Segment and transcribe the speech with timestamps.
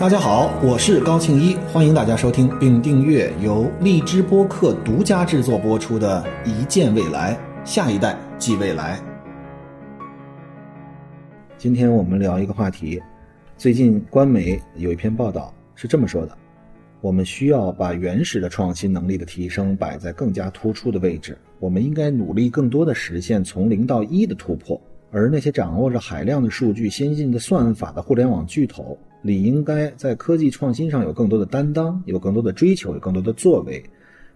[0.00, 8.98] 大家好，我是高庆一，欢迎大家收听并订阅由荔枝播客独家制作播出的《一见未来，下一代即未来》。
[11.58, 12.98] 今天我们聊一个话题，
[13.58, 16.34] 最近官媒有一篇报道是这么说的：
[17.02, 24.80] 我们需要把原始的创新能力的提升摆在更加突出的位置，我们应该努力更多的实现从零到一的突破，
[25.10, 28.96] 而那些掌握着海量的数据、先进的算法的互联网巨头。
[29.22, 33.82] 理应该在科技创新上有更多的担当，有更多的追求，有更多的作为。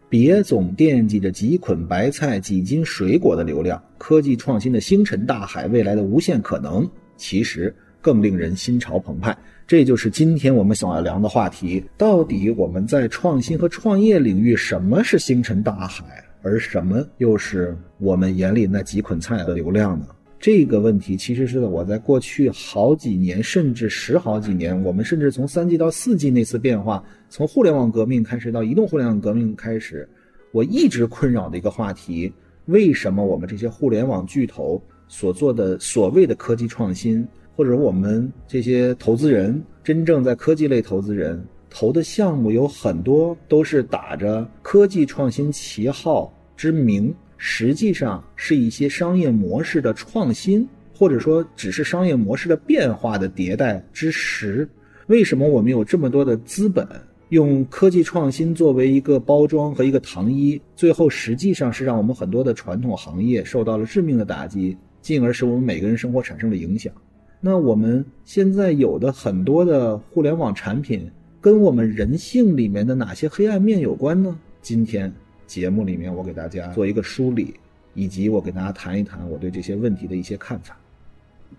[0.09, 3.83] 别总惦记着几捆白菜、几斤水果的流量。
[3.99, 9.37] 科技创新的星辰大海，未来的无限可能，其实更令人心潮澎湃。
[9.67, 16.05] 这就是今天我们想要聊的话题：到底我们在创新和创业领域，什么是星辰大海，
[16.43, 20.07] 而什么又是我们眼里那几捆菜的流量呢？
[20.45, 30.07] 这个问题其实是我在过去好几年，甚至十好几年，我们甚至从三 G 到四 G 那次变化，从互联网革命开始到移动互联网革命开始，
[30.53, 32.31] 我一直困扰的一个话题：
[32.67, 34.79] 为什么我们这些互联网巨头
[35.09, 47.15] 所做的所谓的科技创新，或者我们这些投资人真正在科技类投资人投的项目有很多都是打着科技创新旗号之名？
[47.47, 54.67] 实际上是一些商业模式的创新，或者说只是商业模式的变化的迭代之时。
[55.09, 56.89] 为什么我们有这么多的资本，
[57.29, 66.91] 用科技创新作为一个包装和一个糖衣，最后实际上是让我们很多的传统行业受到了致命的打击，进而使我们每个人生活产生了影响？
[67.43, 71.11] 那我们现在有的很多的互联网产品，
[71.43, 74.35] 跟我们人性里面的哪些黑暗面有关呢？
[74.63, 75.13] 今天。
[75.47, 77.55] 节目里面，我给大家做一个梳理，
[77.95, 80.77] 以及我给大家谈一谈我对这些问题的一些看法。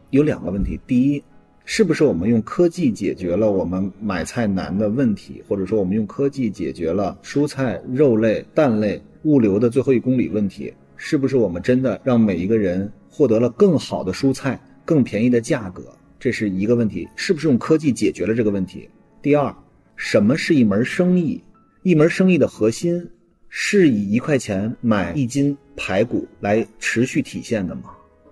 [0.10, 1.24] 有两个问题：第一，
[1.66, 10.74] 是不是我们用科技解决了我们买菜难的问题，或者说我们用科技解决了蔬菜、肉类、蛋类物流的最后一公里问题？
[10.98, 15.84] 是不是我们真的让每一个人获得了更好的蔬菜、更便宜的价格？
[16.20, 18.90] 这是一个问题，是不是用科技解决了这个问题？
[19.22, 19.54] 第二，
[19.96, 21.44] 什么是一门生意？
[21.84, 23.10] 一门生意的核心？
[23.58, 27.84] 是以一块钱买一斤排骨来持续体现的吗？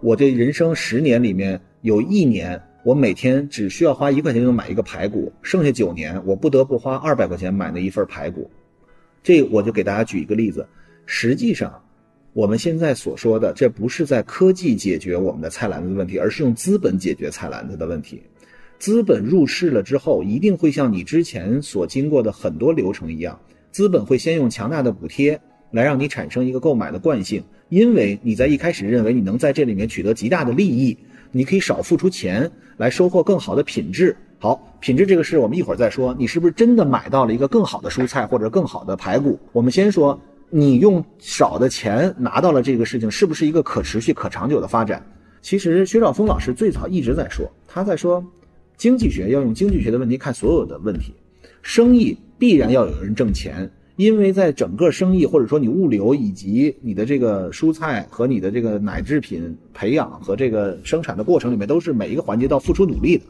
[0.01, 8.51] 我这人生十年里面有一年，我每天只需要花一块钱就能买一个排骨，剩下九年我不得不花二百块钱买那一份排骨。
[9.23, 10.67] 这我就给大家举一个例子。
[11.05, 11.81] 实际上，
[12.33, 18.21] 我们现在所说的，这不是在科技解决我们的菜篮子问题，而是用资本解决菜篮子的问题。
[18.77, 23.39] 资本入市了之后，一定会像你之前所经过的很多流程一样。
[23.73, 25.41] 资本会先用强大的补贴
[25.71, 30.95] 来让你产生一个购买的惯性，因为你在一开始认为你能在这里面取得极大的利益，
[31.31, 34.15] 你可以少付出钱来收获更好的品质。
[34.37, 36.15] 好，品质这个事我们一会儿再说。
[36.19, 39.39] 你是不是真的买到了一个更好的蔬菜或者更好的排骨？
[39.51, 45.03] 我们先说，你用少的钱拿到了这个事情，是不是一个可持续、可长久的发展？
[45.41, 48.23] 其实薛兆丰老师最早一直在说，他在说，
[48.77, 51.15] 经济学要用经济学的问题看所有的问题，
[51.63, 52.15] 生意。
[52.37, 63.23] 必然要有人挣钱，因为在整个生意或者说你物流以及你的这个蔬菜和你的这个奶制品培养和这个生产的过程里面，都是每一个环节都要付出努力的。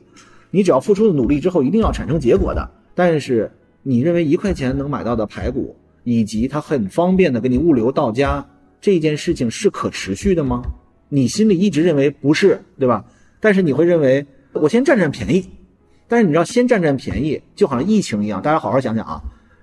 [0.51, 2.69] 你只要付出了努力之后，一定要产生结果的。
[2.95, 8.45] 但是你认为一块钱能买到的排骨，以及它很方便的给你物流到家
[8.79, 10.61] 这件事情是可持续的吗？
[11.09, 13.05] 你心里一直认为不是，对吧？
[13.39, 15.45] 但是你会认为我先占占便宜。
[16.13, 18.39] 但是你知道，先占占便宜，就好像疫情一样。
[18.39, 19.19] 大家好好想想啊，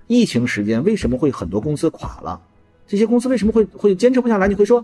[0.07, 2.41] 疫情时间为什么会很多公司垮了？
[2.85, 4.49] 这些公司为什么会会坚持不下来？
[4.49, 4.83] 你会说，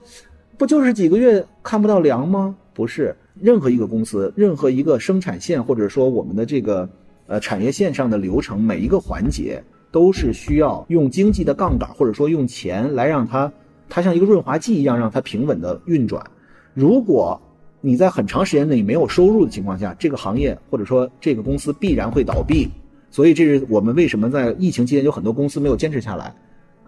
[0.58, 2.56] 不就是几个月看不到粮吗？
[2.74, 6.88] 不是，任何一个公司，任何一个生产线，或者说我们的这个
[7.26, 9.62] 呃产业线上的流程，每一个环节
[9.92, 13.52] 都是需要用经济的杠杆，或者说用钱来让它，
[13.90, 16.26] 它像一个润滑剂一样，让它平稳的运转。
[16.74, 17.42] 如果
[17.88, 22.68] 你在很长时间内没有收入的情况下，这个行业或者说这个公司必然会倒闭，
[23.10, 26.36] 所以这是我们为什么在疫情期间有很多公司没有坚持下来。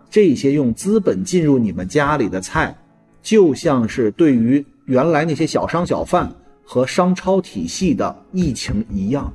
[0.09, 2.75] 这些用资本进入你们家里的菜，
[3.23, 6.29] 就像是对于原来那些小商小贩
[6.65, 9.33] 和商超体系的疫情一样，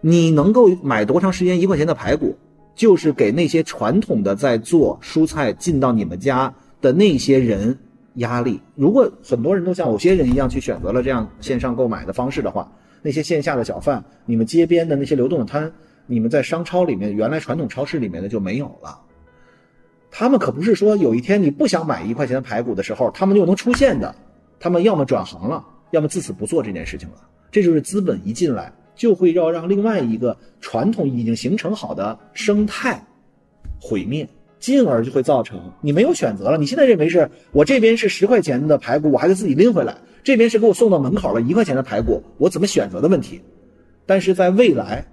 [0.00, 2.34] 你能够买多长时间一块钱的排骨，
[2.74, 6.50] 就是给那些传统的在做蔬菜进到你们家
[6.80, 7.78] 的那些人。
[8.14, 8.60] 压力。
[8.74, 12.70] 如果很多人都像某些人一样去选择了这样线上购买的方式的话，
[13.02, 15.72] 那些线下的小贩，你们街边的那些流动的摊，
[16.06, 19.00] 你们在商超里面原来传统超市里面的就没有了。
[20.10, 24.14] 他们可不是说有一天你不想买一块钱的排骨的时候，他们就能出现的。
[24.60, 27.16] 他们要么转行了，要么自此不做这件事情了。
[27.50, 33.04] 这就是资本一进来，就会要让另外一个传统已经形成好的生态
[33.80, 34.28] 毁灭，
[34.62, 36.56] 进而就会造成你没有选择了。
[36.56, 39.92] 你现在认为是我这边是十块钱的排骨，我还得自己拎回来；
[40.22, 43.42] 这边是给我送到门口了一块钱的排骨，我怎么选择的问题。
[44.06, 45.04] 但是在未来，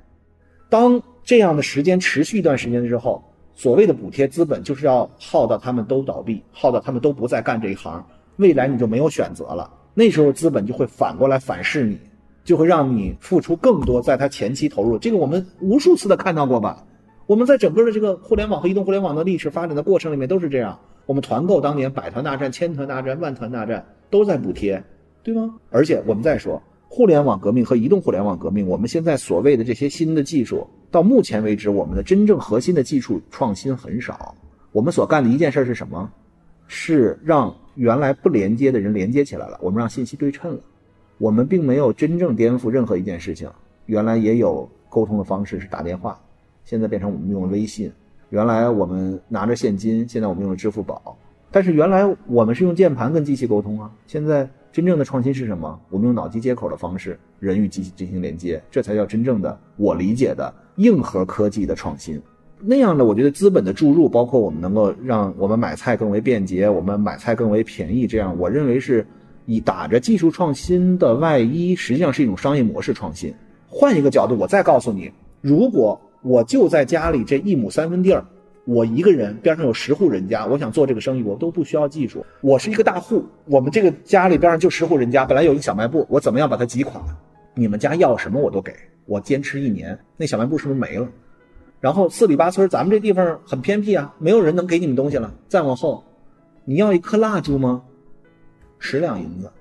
[0.70, 3.24] 当这样的时间持续一段时间之后，
[3.56, 8.06] 所谓的补贴资本就是要耗到他们都倒闭，耗到他们都不再干这一行，
[8.36, 9.68] 未来你就没有选择了。
[9.96, 11.98] 那时候资本就会反过来反噬你，
[12.44, 15.00] 就会让你付出更多，在他前期投入。
[15.00, 16.86] 这个我们无数次的看到过吧？
[17.30, 20.80] 我们在整个的这个互联网和移动互联网的历史发展的过程里面都是这样。
[21.06, 24.84] 我们团购当年百团大战、千团大战、万团大战都在补贴，
[25.22, 25.54] 对吗？
[25.70, 26.60] 而且我们再说。
[26.88, 34.34] 互联网革命和移动互联网革命，我们现在所谓的这些新的技术，到目前为止，我们的真正核心的技术创新很少。
[34.72, 36.12] 我们所干的一件事是什么？
[36.66, 40.60] 是让原来不连接的人连接起来了，我们让信息对称了。
[41.20, 43.48] 我们并没有真正颠覆任何一件事情。
[43.86, 46.20] 原来也有沟通的方式是打电话，
[46.66, 47.92] 现在变成我们用微信。
[48.30, 51.18] 原来我们拿着现金，现在我们用了支付宝。
[51.52, 54.50] 但是原来我们是用键盘跟机器沟通啊，现在。
[54.72, 55.78] 真正的创新是什么？
[55.90, 62.22] 我们用脑机接口的方式，人与机器进行连接，这才叫真正的我理解的硬核科技的创新。
[62.62, 69.06] 那样的，我觉得资本的注入，包括我们能够让我们买菜更为便捷，我们买菜更为便宜，这样我认为是
[69.48, 73.34] 以打着技术创新的外衣，实际上是一种商业模式创新。
[73.68, 75.12] 换一个角度，我再告诉你，
[75.42, 78.26] 如果我就在家里这一亩三分地儿。
[78.66, 82.24] 我一个人边上有十户人家，我想做这个生意，我都不需要技术。
[82.42, 87.02] 我是一个大户，我们这个家里边上就十户人家，本来有一个小卖部，我怎么样把它挤垮？
[87.56, 88.72] 你们家要什么我都给，
[89.06, 91.08] 我坚持一年，那小卖部是不是没了？
[91.80, 95.34] 然后四里八村，咱们这地方很偏僻啊，没有人能给你们东西了。
[95.48, 96.04] 再往后，
[96.64, 97.82] 你要一颗蜡烛吗？
[98.78, 99.52] 十两银子，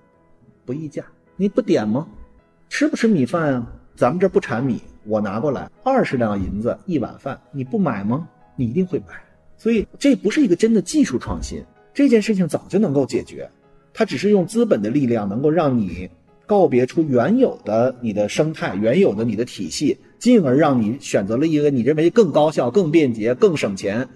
[0.67, 1.03] 不议价。
[1.37, 2.07] 你不点吗？
[2.69, 3.67] 吃不吃米饭啊？
[3.97, 8.29] 咱们这不产米，我拿过来二十两银子一碗饭，你不买吗？
[8.57, 9.15] 你一定会买，
[9.57, 11.65] 所以这不是一个真的技术创新，
[11.95, 13.49] 这件事情早就能够解决，
[13.95, 16.11] 它只是用资本的力量能够让你
[16.47, 24.07] 告别出原有的你的生态、原有的你的体系，进而让你选择了一个你认为更高效、更便捷、更省钱、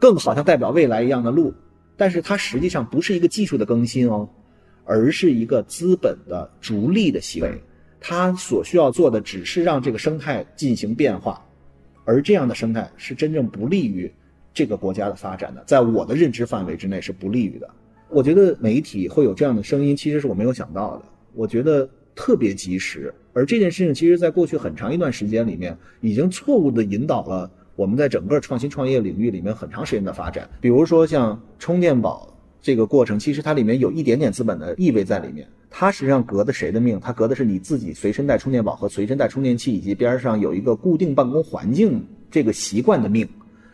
[0.00, 1.52] 更好像代表未来一样的路。
[1.98, 4.28] 但是它实际上不是一个技术的更新哦，
[4.84, 7.60] 而是一个资本的逐利的行为，
[8.00, 11.42] 它所需要做的只是让这个生态进行变化。
[12.04, 14.08] 而这样的生态是真正不利于
[14.54, 17.68] 这个国家的发展的，在我的认知范围之内是不利于的。
[18.08, 21.02] 我觉得媒体会有这样的声音，其实是我没有想到的。
[21.34, 30.48] 我觉得特别及时，而这件事情其实在过去很长一段时间里面，已经错误地引导了我们在整个创新创业领域里面很长时间的发展。
[30.60, 32.32] 比如说像充电宝
[32.62, 35.46] 这个过程，其实它里面有一点点资本的意味在里面。
[35.70, 36.98] 它实际上革的谁的命？
[37.00, 43.28] 它革的是你自己随身带充电宝和随身带充电器，以及边上有一个固定办公环境这个习惯的命。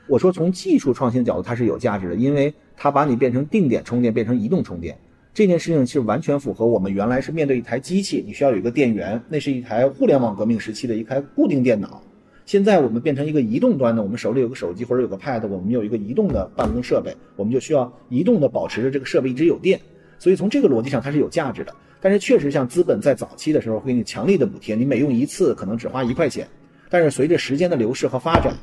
[0.09, 4.99] 我说从技术创新角度，它是有价值的，因为它把你变成定点充电，变成移动充电
[5.33, 12.03] 这件事情，是完全符合我们原来是面对一台机器，你需要有一个电源，那是一台互联网革命时期的一台固定电脑。
[12.45, 19.81] 现在我们变成一个移动端的，我们手里有个手机或者有个 Pad，我们有一个移动的办公设备，我们就需要移动的保持着这个设备一直有电。
[20.23, 21.75] 所以从这个逻辑上，它是有价值的。
[22.01, 26.47] 但是确实，像资本在早期的时候会给你强力的补贴，你每用一次可能只花一块钱。
[26.89, 28.55] 但是随着时间的流逝和发展，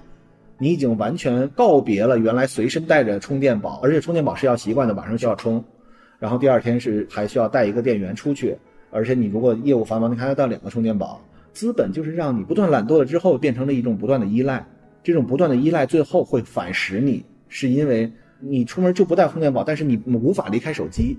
[0.58, 5.62] 你已经完全告别了原来随身带着充电宝，而且充电宝是要习惯的，晚上需要充，
[6.18, 8.56] 然后第二天是还需要带一个电源出去，
[8.90, 11.22] 而且你如果业务繁忙，你还要带两个充电宝。
[11.52, 14.66] 资本就是让你不断懒惰了之后，变成了一种不断的依赖，
[15.04, 21.18] 这种不断的依赖最后会反噬你，是因为你出门就不带充电宝，但是你无法离开手机。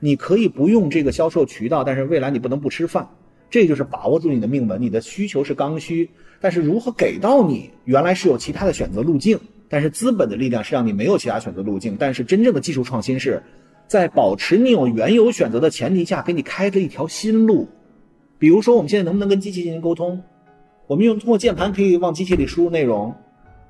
[0.00, 3.08] 你可以不用这个销售渠道，但是未来你不能不吃饭，
[3.50, 4.80] 这就是把握住你的命门。
[4.80, 6.08] 你的需求是刚需，
[6.40, 7.70] 但是如何给到你？
[7.84, 11.96] 原来是有其他的选择路径，但是资本的力量是让你没有其他选择路径。
[11.98, 13.42] 但是真正的技术创新是
[13.86, 17.68] 在保持你有原有选择的前提下，给你开了一条新路。
[18.38, 20.22] 比如说，我们现在能不能跟机器进行沟通？
[20.86, 23.14] 我们用通过键盘可以往机器里输入内容，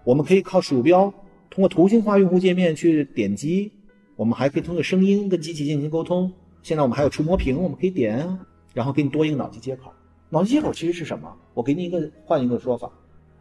[0.02, 1.12] 我们可以靠鼠标
[1.48, 3.70] 通过图形化用户界面去点击。
[4.16, 6.32] 我们还可以通过声音跟机器进行沟通。
[6.62, 8.38] 现在我们还有触摸屏，我们可以点，
[8.72, 9.92] 然后给你多一个脑机接口。
[10.30, 11.36] 脑机接口其实是什么？
[11.52, 12.90] 我给你一个换一个说法，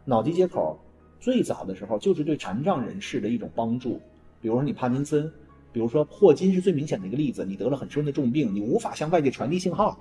[0.04, 0.78] 脑机接口
[1.20, 4.00] 最早的时候就是对残障人士的一种帮助。
[4.40, 5.32] 比如说你帕金森，
[5.72, 7.44] 比如说霍金是最明显的一个例子。
[7.44, 9.98] 你得了很深的重病，你无法向外界传递信号。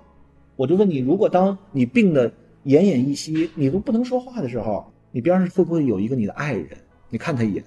[0.55, 2.29] 我就问你，如果当你病得
[2.65, 6.77] 奄奄一息，你都不能说话的时候，你边上会不会有一个你的爱人？
[7.09, 7.63] 你看他一眼，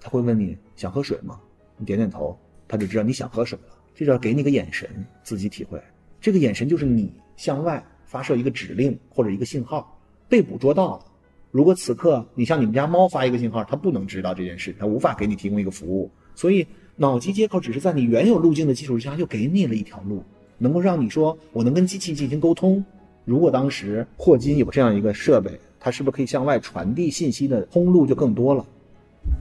[0.00, 1.40] 他会问你想喝水吗？
[1.78, 2.36] 你点点头。
[2.68, 4.88] 他就知道你想喝水了，这叫给你个眼神，
[5.24, 5.80] 自己体会。
[6.20, 9.98] 这个眼神就是你向外发射一个指令或者一个信号，
[10.28, 11.04] 被捕捉到了。
[11.50, 16.10] 如果此刻你向你们家猫发一个信号，它不能知道这件事，它无法给你提供一个服务。
[16.34, 20.22] 所以，脑机接口只是在你原有路径的基础之上，又给你了一条路，
[20.58, 22.84] 能够让你说我能跟机器进行沟通。
[23.24, 28.64] 如果当时霍金有这样一个设备，它是不是可以向外传递信息的通路就更多了？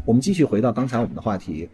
[0.06, 1.68] 我们继续回到刚才我们的话题，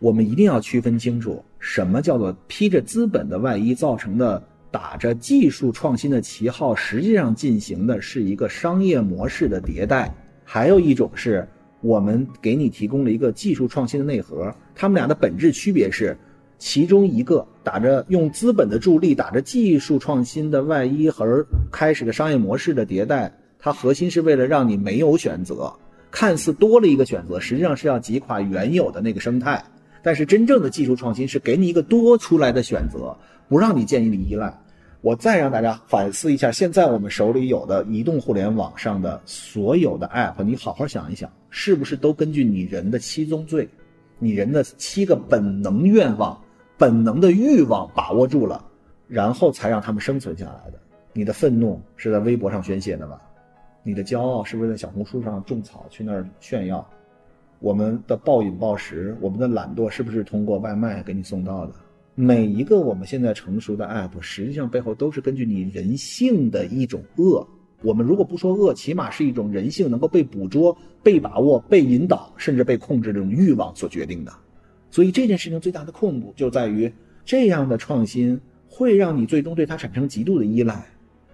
[0.00, 4.42] 我们一定要区分清楚，什么叫做披着资本的外衣造成的。
[4.72, 10.14] 打着技术创新的旗号，实际上进行的是一个商业模式的迭代。
[10.44, 11.44] 还有一种是
[11.80, 16.16] 我们给你提供了一个技术创新的内核，他们俩的本质区别是，
[16.56, 25.74] 其中一个打着用资本的助力，打着技术创新的外衣而开始的商业模式的迭代，它核心是为了让你没有选择，
[26.12, 29.60] 看似多了一个选择，实际上是要击垮原有的那个生态。
[30.02, 33.16] 但是真正的技术创新是给你一个多出来的选择。
[33.48, 34.56] 不让你建立依赖，
[35.00, 43.68] 我再让大家反思一下，现在我们手里有的移动互联网上的所有的 App，你好好想一想，是不是都根据你人的七宗罪，
[44.20, 46.40] 你人的七个本能愿望、
[46.78, 48.64] 本能的欲望把握住了，
[49.08, 50.78] 然后才让他们生存下来的？
[51.12, 53.20] 你的愤怒是在微博上宣泄的吧？
[53.82, 56.88] 你的骄傲是不是在小红书上种草去那儿炫耀？
[57.60, 61.72] 我们的暴饮暴食，我们的懒惰是不是通过外卖给你送到的？
[62.14, 67.46] 每一个我们现在成熟的 app，实际上背后都是根据你人性的一种恶。
[67.82, 74.32] 我们如果不说恶，起码是一种人性能够被捕捉、被把握、被引导，甚至被控制这种欲望所决定的。
[74.90, 76.90] 所以这件事情最大的恐怖就在于，
[77.24, 80.84] 这样的创新会让你最终对它产生极度的依赖。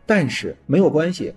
[0.05, 1.33] 但是没有关系，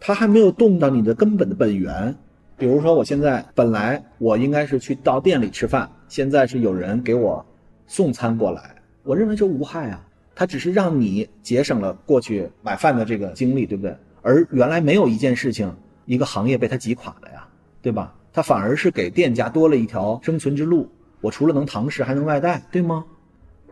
[0.00, 2.14] 它还没有动到你的根本的本源。
[2.56, 7.44] 比如说，我现在本来我应该是去到店里吃饭，现在是有人给我
[7.86, 8.74] 送餐过来。
[9.02, 13.96] 我认为这无害啊，它只是让你节省了过去买饭的这个精力，对不对？
[14.22, 15.74] 而原来没有一件事情，
[16.06, 17.46] 一个行业被它挤垮了呀，
[17.82, 18.14] 对吧？
[18.32, 20.88] 它反而是给店家多了一条生存之路。
[21.20, 23.04] 我除了能堂食，还能外带，对吗？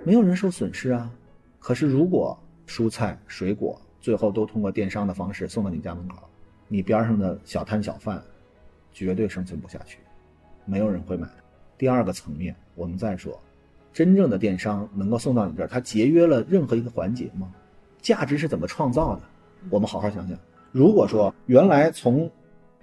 [0.04, 1.10] 没有人受损失啊。
[1.58, 6.28] 可是如果蔬菜、水果最后都通过电商的方式送到你家门口，
[6.68, 8.22] 你边上的小摊小贩
[8.92, 9.98] 绝对生存不下去，
[10.64, 11.28] 没有人会买。
[11.78, 13.38] 第二个层面，我们再说。
[13.92, 17.52] 真正的电商能够送到你这儿，它节约了任何一个环节吗？
[18.00, 19.22] 价值是怎么创造的？
[19.70, 20.38] 我们好好想想。
[20.70, 22.30] 如果说原来从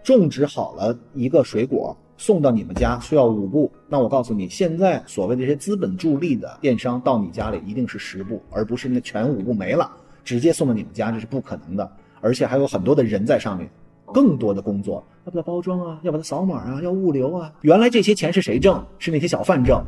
[0.04, 9.92] 种植好了一个水果送到你们家需要五步，那我告诉你，现在所谓的这些资本助力的电商到你家里一定是十步，而不是那全五步没了
[10.24, 11.92] 直接送到你们家，这是不可能的。
[12.22, 13.70] 而且还有很多的人在上面，
[14.14, 16.00] 更多的工作，要不要包装啊？
[16.04, 16.82] 要把它扫码啊？
[16.82, 17.54] 要物流啊？
[17.62, 18.86] 原来这些钱是谁挣？
[18.98, 19.84] 是那些小贩挣。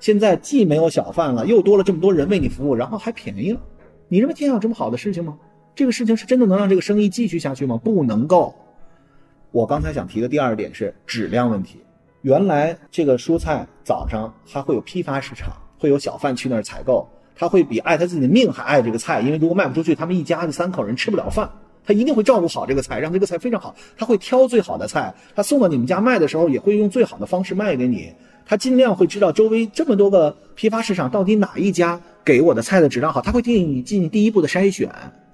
[0.00, 3.60] 现在既没有小贩了，又多了这么多人为你服务，然后还便宜了。
[4.08, 5.38] 你认为天下有这么好的事情吗？
[5.74, 7.80] 这个事情是真的能让这个生意继续下去吗？
[7.82, 8.54] 不能够。
[9.50, 11.80] 我刚才想提的第二点是质量问题。
[12.22, 21.50] 原来这个蔬菜早上还会有批发市场，会有小贩去那儿采购，他会比爱他自己的命还爱这个菜，因为如果卖不出去，他们一家子三口人吃不了饭。
[21.86, 23.74] 他一定会照顾好这个菜，让这个菜非常好。
[23.96, 28.12] 他会挑最好的菜，他送到你们家卖的时候，也会用最好的方式卖给你。
[28.44, 34.90] 他尽量会知道周围这么多个批发市场到底哪一家给我的菜的质量好，他会建议你进第一步的筛选。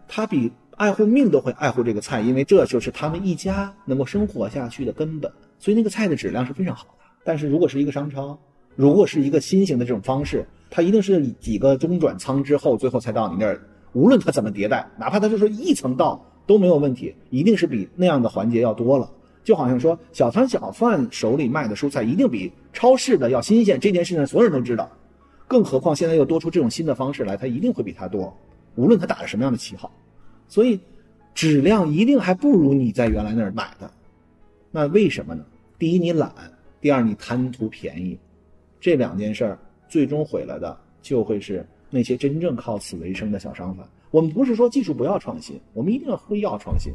[0.09, 5.31] 他比爱护命都会爱护这个菜，因为这就是他们一家能够生活下去的根本。
[5.59, 7.05] 所以那个菜的质量是非常好的。
[7.25, 8.39] 但是如果是一个商超，
[8.77, 13.61] 如果是一个新型的这种方式，它一定是几个中转仓之后，最后才到你那儿。
[13.93, 19.11] 无论它怎么迭代，哪怕它就说一层到都没有问题，一定是比那样的环节要多了。
[19.43, 24.91] 就好像说，小摊小贩手里卖的蔬菜一定比超市的要新鲜，这件事情所有人都知道。
[25.49, 28.37] 更何况现在又多出这种新的方式来，它一定会比它多。
[28.75, 29.91] 无论它打着什么样的旗号，
[30.47, 30.79] 所以
[31.35, 33.91] 质量一定还不如你在原来那儿买的。
[34.71, 35.43] 那为什么呢？
[35.79, 36.29] 第一，你懒；
[36.83, 38.19] 第二，你贪图便宜。
[38.79, 43.89] 这两件事儿最终毁了的，就会是那些真正靠此为生的小商贩。
[44.13, 46.93] 我们不是说技术不要创新，我们一定要会要创新，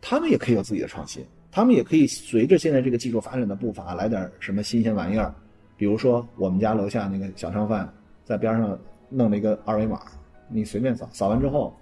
[0.00, 1.24] 他们也可以有自己的创新。
[1.52, 5.32] 他们也可以随着现在这个技术发展的步伐来点什么新鲜玩意儿，
[5.76, 7.88] 比如说我们家楼下那个小商贩
[8.24, 8.76] 在边上
[9.08, 10.00] 弄了一个二维码，
[10.48, 11.72] 你随便扫，扫完之后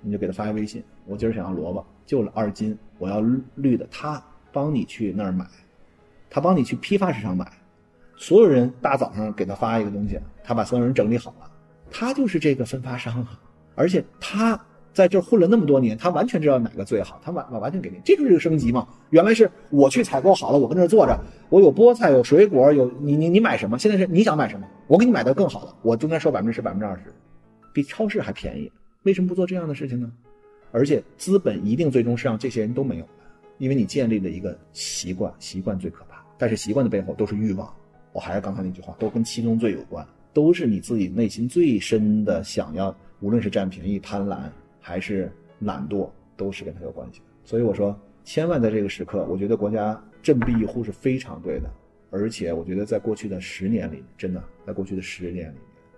[0.00, 3.20] 你就给他发一微信，我今儿想要萝卜，就了二斤，我要
[3.54, 5.46] 绿的，他帮你去那儿买，
[6.28, 7.48] 他帮你去批发市场买，
[8.16, 11.48] 所有人大早上给他发一个东西，他把所有人整理好了，
[11.88, 13.40] 他就是这个分发商啊，
[13.80, 14.60] 而且他。
[14.92, 18.86] 在这混了那么多年，他完全知道哪个最好，他完完完全给你，这就是个升级嘛。
[19.10, 21.16] 原来是我去采购好了，我跟这坐着，
[21.48, 23.78] 我有菠菜，有水果，有你你你买什么？
[23.78, 27.04] 现在是你想买什么，我给你买到更好的，我中间收百分之十、百分之二十，
[27.72, 28.70] 比超市还便宜。
[29.04, 30.10] 为什么不做这样的事情呢？
[30.72, 33.08] 而且资本一定最终是让这些人都没有，
[33.58, 36.20] 因为你建立了一个习惯，习惯最可怕。
[36.36, 37.72] 但是习惯的背后都是欲望，
[38.12, 44.50] 我还是刚才那句话，都跟七宗罪有关，都是你自己内心最深的想要，无论是占便宜、贪婪
[44.80, 47.26] 还是懒惰，都是跟他有关系的。
[47.44, 51.70] 所以我说，千万在这个时刻，我觉得国家振臂一呼是非常对的。
[52.12, 55.54] 而且我觉得，在过去的十年里，真的在过去的十年里面，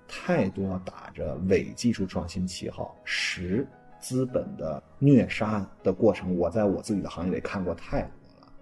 [0.06, 3.66] 太多打着伪技术创新旗号、实
[3.98, 8.10] 资本的虐杀的过程，我在我自己的行业里看过太多
[8.42, 8.52] 了。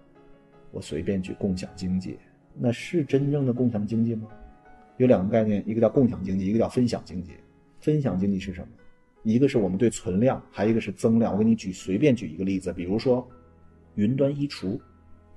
[0.71, 2.17] 我随便举共享经济，
[2.57, 4.29] 那是真正的共享经济吗？
[4.95, 7.33] 有两个概念，一个叫共享经济，一个叫分享经济。
[7.81, 8.67] 分享经济是什么？
[9.23, 11.33] 一个是我们对存量，还有一个是增量。
[11.33, 13.27] 我给你举随便举一个例子，比如说
[13.95, 14.79] 云端衣橱。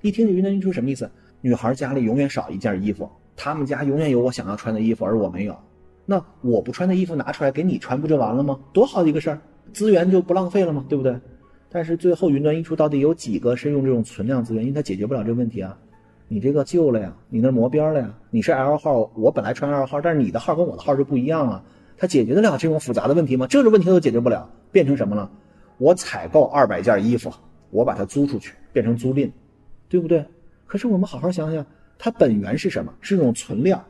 [0.01, 1.09] 一听云端衣橱什么意思？
[1.41, 5.55] 女孩家里永远少一件衣服，他们家永远有我想要穿的衣服，而我没有。
[6.05, 8.59] 那我不穿的衣服拿出来给你穿，不就完了吗？
[8.71, 9.41] 多好的一个事儿，
[9.73, 10.85] 资源就不浪费了吗？
[10.87, 11.15] 对不对？
[11.69, 14.63] 但是最后云端衣橱到底有几个是用这种存量资源？
[14.63, 15.77] 因为它解决不了这个问题啊。
[16.27, 18.17] 你这个旧了呀，你那磨边了呀。
[18.31, 21.63] 你是 L 号，我本来穿 L 号，但是你的号跟我的号就不一样啊。
[21.97, 23.47] 它解决得了这种复杂的问题吗？
[23.47, 25.29] 这个问题都解决不了，变成什么了？
[25.77, 27.31] 我采购二百件衣服，
[27.69, 29.31] 我把它租出去，变成租赁，
[29.89, 30.23] 对不对？
[30.65, 31.65] 可是我们好好想想，
[31.97, 32.93] 它本源是什么？
[33.01, 33.83] 是这种存量。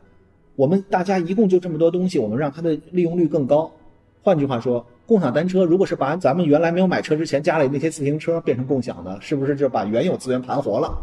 [0.55, 3.71] 我们大家一共就这么多东西，我们让它的利用率更高。
[4.21, 10.95] 换句话说，共享单车如果是把咱们原来没有买车之前家里那些自行车变成共享的，是不是就把原有资源盘活了？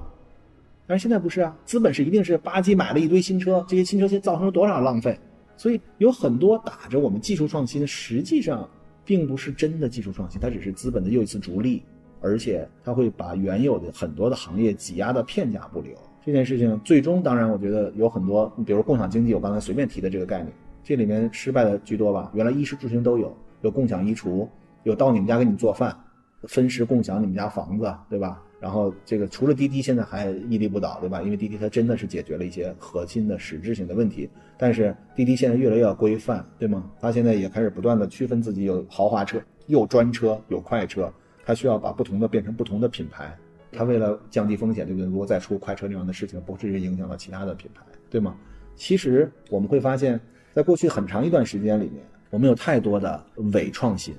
[0.87, 5.19] 但是现在不是啊，资本是一定是吧唧买了一堆新车，这些新车先造成了多少浪费？
[5.63, 8.69] 所以有很多打着我们技术创新，实际上
[9.05, 11.85] 并不是真的技术创新，它只是资本的又一次逐利。
[12.21, 15.93] 而且它会把原有的很多的行业挤压到片甲不留。
[16.25, 20.53] 这件事情最终，当然我觉得有很多，比如共享经济，我刚才随便提的这个概念，
[20.83, 22.29] 这里面失败的居多吧。
[22.35, 24.49] 原来衣食住行都有，有共享衣橱，
[24.83, 25.97] 有到你们家给你做饭，
[26.49, 28.43] 分时共享你们家房子，对吧？
[28.63, 31.21] 然后这个除了滴滴现在还屹立不倒，对吧？
[31.21, 34.31] 因为滴滴它真的是解决了一些核心的实质性的问题。
[34.57, 36.89] 但是滴滴现在越来越要规范，对吗？
[37.01, 41.13] 它现在也开始不断的区分自己有豪华车、有专车、有快车。
[41.45, 43.37] 它需要把不同的变成不同的品牌，
[43.73, 45.09] 它为了降低风险，对不对？
[45.09, 48.37] 如果再出快车这样的事情，不至于影响到其他的品牌，对吗？
[48.77, 50.21] 其实我们会发现，
[50.55, 53.21] 在过去很长一段时间里面，我们有太多的
[53.53, 54.15] 伪创新，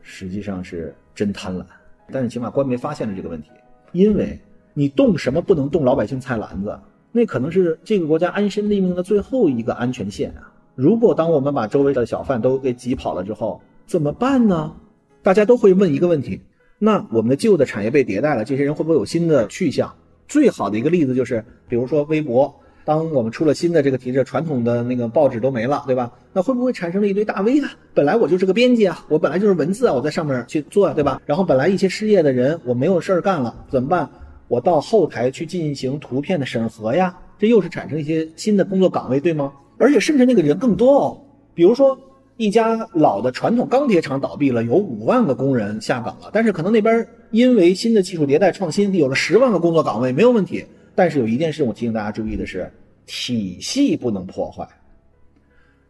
[0.00, 1.66] 实际上是真贪婪。
[2.12, 3.50] 但是起码官媒发现了这个问题，
[3.94, 4.38] 因为
[4.74, 6.78] 你动什么不能动老百姓菜篮子，
[7.12, 10.52] 那可能是这个国家安身立命的最后一个安全线啊！
[10.74, 14.74] 如果当我们把周围的小贩都给挤跑了之后，怎么办呢？
[15.22, 16.40] 大家都会问一个问题：
[16.80, 19.94] 那我们的旧的产业被迭代了，这些人会不会有新的去向？
[20.26, 22.52] 最好的一个例子就是，比如说微博，
[22.84, 26.12] 当我们出了新的这个体制，传统的那个报纸都没了，对吧？
[26.32, 27.68] 那会不会产生了一堆大 V 呢？
[27.94, 31.20] 本来我就是个编辑啊，我本来就是文字啊，我在上面去做，对吧？
[31.26, 34.08] 然后本来一些失业的人，我没有事儿干了，怎么办？
[34.48, 39.52] 我到后台去进行图片的审核呀，这又是产生一些新的工作岗位，对吗？
[39.78, 41.20] 而且甚至那个人更多哦，
[41.54, 41.98] 比如说。
[42.36, 46.30] 一家老的传统钢铁厂倒闭了，有五万个工人下岗了。
[46.32, 50.64] 但是可能那边因为新的技术迭代创新，有了十万个工作岗位，没有问题。
[50.94, 52.70] 但是有一件事我提醒大家注意的是，
[53.06, 54.68] 体系不能破坏。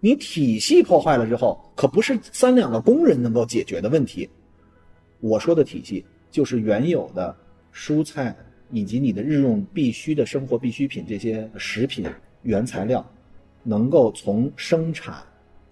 [0.00, 4.28] 你体系破坏了之后，可不是三两个工人能够解决的问题。
[5.20, 7.34] 我说的体系就是原有的
[7.72, 8.36] 蔬菜
[8.70, 12.06] 以及你的日用必须的生活必需品这些食品
[12.42, 13.04] 原材料，
[13.62, 15.22] 能够从生产。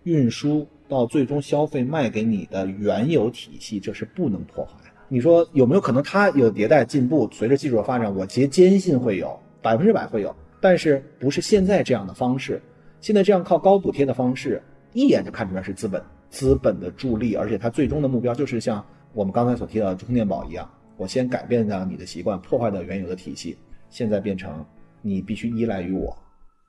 [0.04, 4.81] 运输到最终消费卖给你的原有体系，这是不能破坏。
[5.12, 7.28] 你说有没有可能它有迭代进步？
[7.30, 10.34] 随着技术的发展，我坚坚信会有，百分之百会有。
[10.58, 12.58] 但是不是现在这样的方式？
[13.02, 14.62] 现在这样靠高补贴的方式，
[14.94, 23.58] 一眼就看出来是资本资本的助力，而且它最终的目标就是像我们刚才所提到的充电宝一样，我先改变掉你的习惯，破坏掉原有的体系，
[23.90, 24.64] 现在变成
[25.02, 26.16] 你必须依赖于我。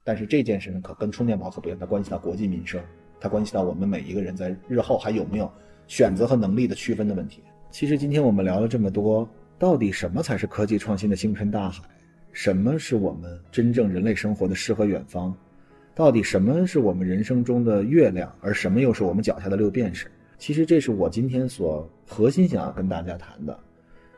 [0.04, 2.82] 但是这件事呢，可跟充电宝可不一样，它关系到国计民生。
[3.22, 5.50] 它关系到我们每一个人在日后还有没有
[5.88, 7.42] 选择和能力的区分的问题。
[7.74, 11.82] 其实今天我们聊了这么多，到底什么才是科技创新的星辰大海？
[12.32, 15.36] 什么是我们真正人类生活的诗和远方？
[15.96, 20.06] 到底什么是我们人生中的月亮，而什么又是我们脚下的六便士？
[20.38, 23.60] 其实这是我今天所核心想要跟大家谈的。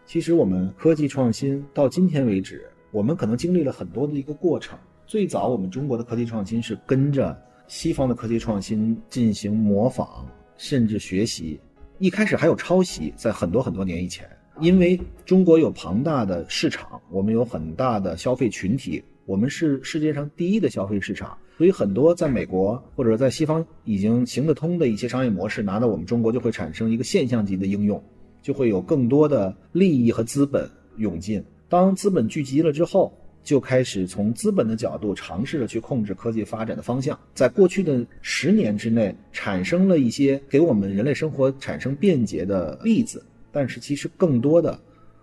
[0.05, 4.77] 其实我们科技创新到今天为止，我们可能经历了很多的一个过程。
[5.07, 7.41] 最早我们中国的科技创新是跟着。
[7.67, 11.59] 西方的科技创新进行模仿，甚至学习，
[11.99, 13.13] 一开始还有抄袭。
[13.15, 14.29] 在很多很多年以前，
[14.59, 28.03] 因为中国有庞大的市场，我们有很大的消费群体，我们是世界上第一的消费市场，所以很多在美国或者在西方已经行得通的一些商业模式，拿到我们中国就会产生一个现象级的应用。
[28.41, 31.43] 就会有更多的利益和资本涌进。
[31.67, 33.11] 当资本聚集了之后，
[33.45, 37.17] 就开始从资本的角度尝试着去控制科技发展的方向。
[37.35, 44.77] 在过去的十年之内，产生了一些给我们人类生活产生便捷的例子，但是其实更多的，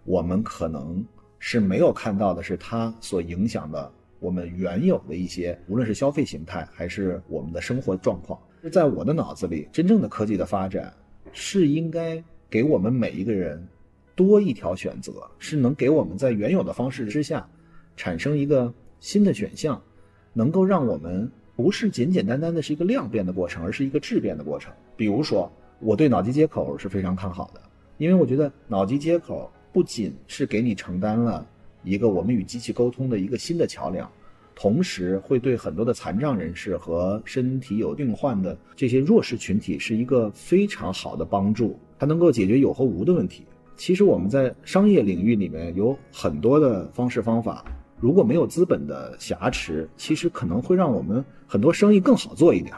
[0.04, 1.04] 我们可能
[1.40, 8.38] 是没有看到的是它所影响的我们原有的一些，无论是消费形态还是我们的生活状况。
[8.70, 10.94] 在我的脑子里，真正的科技的发展
[11.32, 13.66] 是应该给我们每一个人
[14.14, 17.44] 多一条选择，是能给我们在原有的方式之下。
[17.96, 19.81] 产生一个新的选项，
[20.33, 24.72] 能够让我们不是简简单单的是一个量变的过程，而是一个质变的过程。
[24.96, 25.50] 比如说，
[25.81, 27.61] 我对脑机接口是非常看好的，
[27.98, 31.46] 因为我觉得脑机接口不仅是给你承担了
[31.83, 34.11] 一个我们与机器沟通的一个新的桥梁，
[34.55, 43.44] 同时会对很多的残障人士和身体有病患的这些弱势群体是一个非常好的帮助，它能够解决有和无的问题。
[43.76, 47.64] 其实我们在商业领域里面有很多的方式方法。
[48.02, 52.74] 如果没有资本的挟持，其实可能会让我们很多生意更好做一点。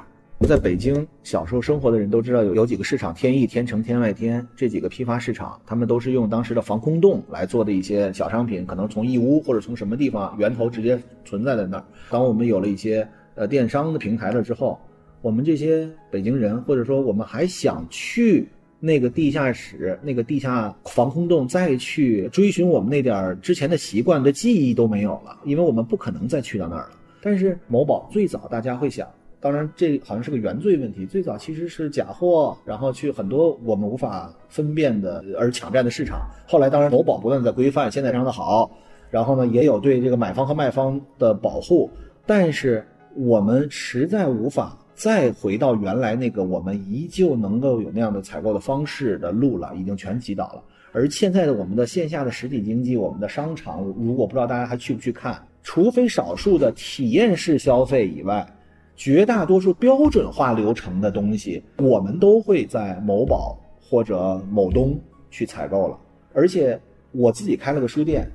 [0.46, 11.84] 在北京小时候生活的人都知道，有有几个市场：天意、天成、天外天这几个批发市场，他们都是用当时的防空洞来做的一些小商品，可能从义乌或者从什么地方源头直接存在在那儿。
[12.10, 14.78] 当我们有了一些呃电商的平台了之后，
[15.22, 18.46] 我们这些北京人，或者说我们还想去。
[18.84, 26.90] 那个地下室，那个地下防空洞，再去追寻我们那点之前的习惯的记忆都没有了，因为我们不可能再去到那儿了。
[27.22, 29.08] 但是某宝最早大家会想，
[29.40, 36.20] 当然这好像是个原罪问题，最早其实是假货，然后去很多我们无法分辨的而抢占的市场。
[36.46, 38.70] 后来当然某宝不断在规范，现在非常的好，
[39.10, 41.90] 然后呢也有对这个买方和卖方的保护，
[42.26, 44.78] 但是我们实在无法。
[44.94, 50.62] 再回到原来那个我们依旧能够有那样的采购的方式的路了，已经全击倒了。
[50.92, 58.46] 而现在的我们的线下的实体经济，我们的商场，如果不知道大家还去不去看，除非少数的体验式消费以外，
[58.94, 64.96] 绝大多数标准化流程的东西，我们都会在某宝或者某东
[65.30, 65.98] 去采购了。
[66.32, 66.80] 而且
[67.10, 68.30] 我自己开了个书店，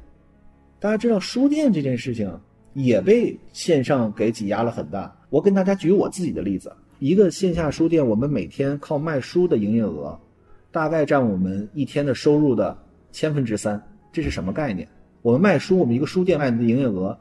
[0.82, 2.30] 大家知道书店这件事情
[2.74, 5.16] 也被线上给挤压了很大。
[5.30, 10.18] 我跟大家举我自己的例子，一个线下书店，我们每天靠卖书的营业额，
[10.72, 12.76] 大概占我们一天的收入的
[13.12, 13.80] 千分之三。
[14.12, 14.88] 这是什么概念？
[15.22, 17.16] 我们卖书，我们一个书店卖的营业额，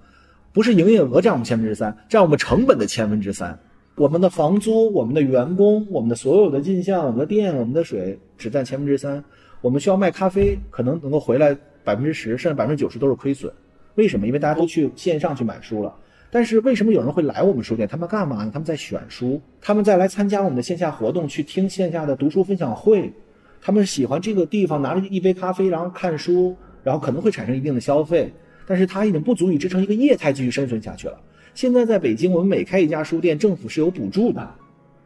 [0.54, 3.58] 不是营业额占我们千分之三，占我们成本的千分之三。
[3.96, 9.22] 我们的房租、我们的员工、我们的所有的进项、我们的电、我们的水，只占千分之三。
[9.60, 13.52] 我们需要卖咖啡，可能能够回来百分之十，甚至百分之九十都是亏损。
[13.96, 14.26] 为什么？
[14.26, 15.94] 因为大家都去线上去买书了。
[16.30, 17.88] 但是为什么有人会来我们书店？
[17.88, 18.50] 他们干嘛呢？
[18.52, 23.12] 他们在选书，他们在来参加我们的线下活动，去听线下的读书分享会。
[23.60, 28.32] 他们喜欢这个地方，拿着一杯咖啡，然后看书，然后可能会产生一定的消费。
[28.66, 31.18] 但是它已经不足以支撑一个业态继续生存下去了。
[31.54, 34.46] 现在在北京，我们每开一家书店，政府是有补助的。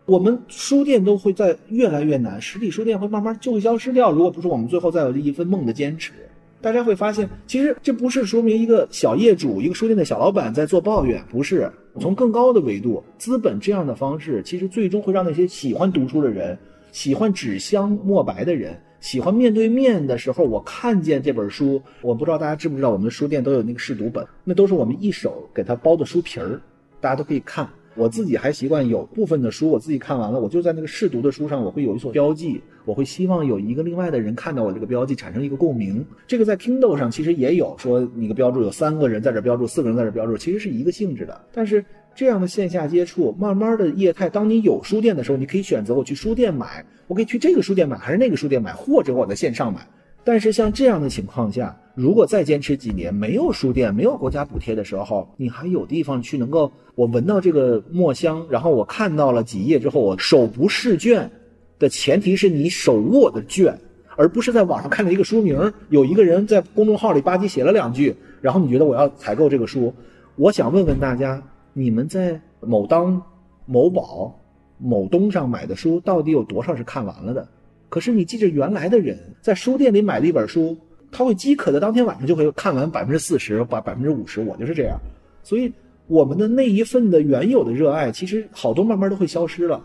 [0.05, 4.11] 我们书店都会在越来越难，实体书店会慢慢就会消失掉。
[4.11, 6.13] 如果不是我们最后再有一份梦的坚持。
[6.63, 11.71] 大家会发现，其实这不是说明一个小业主、一个书店的小老板在做抱怨，不是。
[12.01, 16.57] 从更高的维度，资本这样的方式，其实最终会让那些喜欢读书的人、
[16.93, 26.59] 喜欢纸香墨白的人、喜欢面对面的时候，我看见这本书，我不知道大家知不知道，我们书店都有那个试读本，那都是我们一手给他包的书皮儿，
[27.01, 27.69] 大家都可以看。
[27.95, 36.05] 我自己还习惯有部分的书，我自己看完了，我就在那个试读的书上，我会有一所标记，我会希望有一个另外的人看到我这个标记，产生一个共鸣。
[36.27, 41.39] 这个在 Kindle 上其实也有说，你个标注有三个人在这标注，四个人在这标注，其实是一个性质的。
[41.53, 49.87] 但是这样的线下接触，慢慢的业态，当你有书店的时候，你可以选择我去书店买，我可以去这个书店买，还是那个书店买，或者我在线上买。
[50.25, 61.31] 但是像这样的情况下，如果再坚持几年，没有书店，没有国家补贴的时候，你还有地方去能够，我闻到这个墨香，然后我看到了几页之后，我手不释卷
[61.79, 63.79] 的前提是你手握的卷，
[64.17, 69.93] 而不是在网上看了一个书名，有一个人在公众号里吧唧写了两句，然后你觉得我要采购这个书。
[70.37, 71.43] 我想问问大家，
[71.75, 73.23] 你们在某当、
[73.67, 74.35] 某宝、
[74.79, 77.47] 某东上买的书，到底有多少是看完了的？
[77.91, 80.79] 可是你记着，原来的人在书店里买的一本书，
[81.13, 84.41] 他会饥渴的当天晚上就会看完百分之四十，把百分之五十。
[84.41, 84.99] 我就是这样，
[85.45, 85.73] 所以
[86.09, 89.81] 我们的那一份的原有的热爱，其实好多慢慢都会消失了。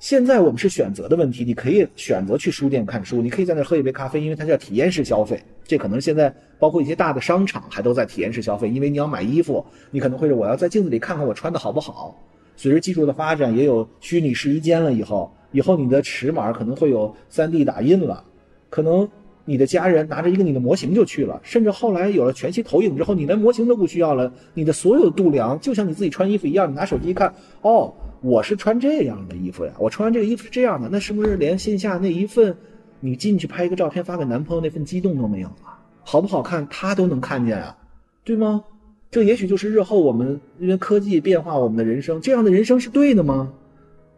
[0.00, 5.40] 现在我们是选择的问题，你可以选择去书店看书，你可以在那喝一杯咖啡，因为它叫体验式消费。
[5.62, 12.20] 这可能现在包括一些大的商场还都在体验式消费，因为你要买衣服，你可能会是我要在镜子里看看我穿的好不好。
[12.56, 15.32] 随着技术的发展，也有虚拟试衣间了以后。
[15.52, 18.24] 以后你的尺码可能会有 3D 打印了，
[18.70, 19.08] 可能
[19.44, 32.56] 你的家人拿着一个你的模型就去了，甚至后来有了全息投影之后，你连模型都不需要了，你的所有度量就像你自己穿衣服一样，你拿手机一看，哦，我是穿这样的衣服呀，我穿完这个衣服是这样的，那是不是连线下那一份
[33.00, 35.54] 你进去拍一个照片发给男朋友那份激动都没有了？
[36.04, 37.76] 好不好看他都能看见啊，
[38.24, 38.64] 对吗？
[39.10, 43.52] 这也许就是日后我们因为科技变化我们的人生，这样的人生是对的吗？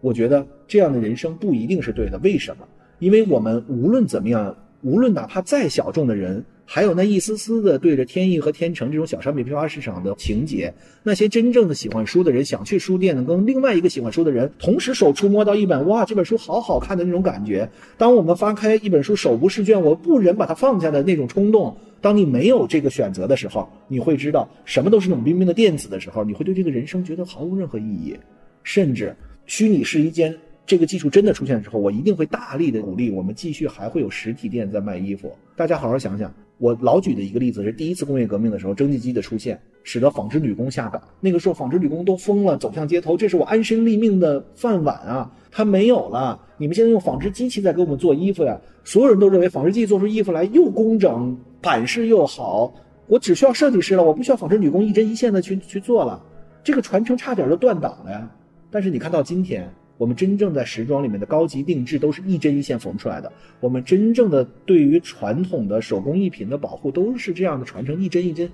[0.01, 2.19] 我觉得这样的人生不一定是对的。
[2.23, 2.67] 为什么？
[3.01, 10.71] 因为我们无论怎么样，无论哪怕再小众的人，还有那一丝丝的对着天意和天成这种小商品批发市场的情节，
[11.03, 17.67] 那些真正的喜欢书的人，想去书店的跟另外一个喜欢书的人同时手触摸到一本哇这本书好好看的那种感觉，
[17.97, 28.15] 当我们翻开一本书手不释卷，我不忍把它放下的那种冲动，当你没有这个选择的时候，你会知道什么都是冷冰冰的电子的时候，你会对这个人生觉得毫无任何意义，
[28.63, 29.17] 甚至。
[29.47, 30.35] 虚拟试衣间
[30.67, 35.31] 这个技术真的出现的时候，我一定会大力的鼓励我们继续还会有实体店在卖衣服。
[35.55, 41.03] 大家好好想想，我老举的一个例子是第一次工业革命的时候，蒸汽机的出现使得纺织女工下岗。
[41.21, 45.31] 那个时候纺织女工都疯了，走向街头，这是我安身立命的饭碗啊！
[45.51, 48.59] 它没有了，你们现在用纺织机器在给我们做衣服呀？
[48.85, 52.73] 所有人都认为纺织机器做出衣服来又工整，版式又好，
[53.07, 56.25] 我只需要设计师了，我不需要纺织女工一针一线的去去做了，
[56.65, 58.31] 这个传承差点就断档了呀。
[58.71, 63.33] 但是你看到今天，我们真正在时装里面的高级定制都是一针一线缝出来的。
[63.61, 68.51] 我们真正的对于传统的手工艺品的保护都是这样的传承，一针一针，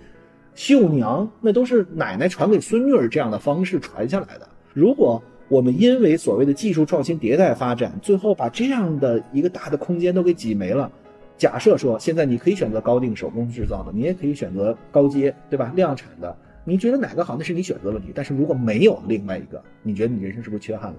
[0.55, 4.48] 绣娘那都是奶奶传给孙女儿这样的方式传下来的。
[4.74, 10.92] 如果我们因为所谓的技术创新迭代发展，最后把这样的一个大的空间都给挤没了，
[11.37, 15.72] 假设说现在你可以选择高定手工制造的，你也可以选择高阶，对吧？
[15.74, 16.37] 量产的。
[16.62, 18.12] 你觉得哪个好，那是你选择问题。
[18.14, 20.98] 但是如果没有另外一个，你觉得你人生是不是缺憾了？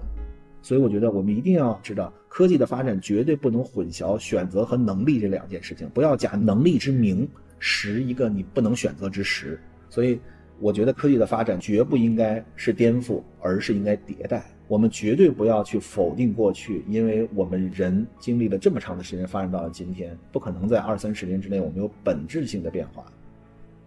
[0.62, 9.60] 所以我觉得我们一定要知道，科技的发展绝对不能混淆选择和能力这两件事情，不要假能力之名实一个你不能选择之实。
[9.90, 10.18] 所以
[10.60, 14.44] 我觉得科技的发展绝不应该是颠覆，而是应该迭代。
[14.68, 23.04] 我们绝对不要去否定过去，因为我们人经历了这么长的时间发展到了今天，不可能在二三十年之内我们有本质性的变化。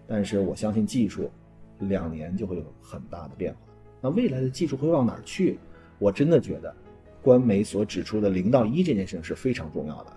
[0.07, 1.31] 但是我相信技术。
[1.77, 3.59] 两年就会有很大的变化。
[3.99, 5.59] 那未来的技术会往哪儿去？
[5.99, 6.73] 我真的觉得，
[7.21, 10.07] 官媒所指出的零到一这件事情是非常重要的。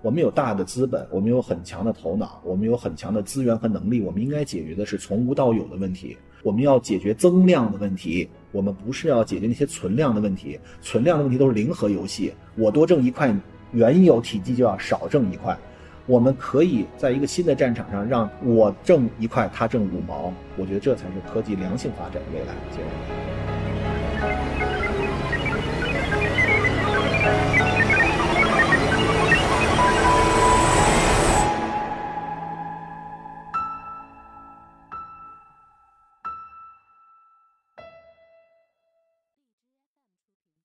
[0.00, 4.00] 我们有大的资本，我们有很强的头脑，我们有很强的资源和能力。
[4.00, 6.16] 我们应该解决的是从无到有的问题。
[6.44, 10.58] 我们要解决增量的问题，我们不是要解决那些存量的问题。
[10.80, 13.34] 存量的问题都是零和游戏，我多挣一块，
[13.72, 15.58] 原有体积就要少挣一块。
[16.06, 20.32] 我们可以在一个新的战场上，让我挣一块，他挣五毛。
[20.56, 22.54] 我觉得这才是科技良性发展的未来。
[22.70, 23.47] 谢谢。